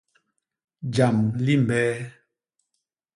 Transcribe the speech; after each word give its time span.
Jam 0.95 1.17
limbee? 1.45 1.99